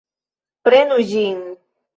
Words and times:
Prenu 0.69 0.99
ĝin! 1.13 1.41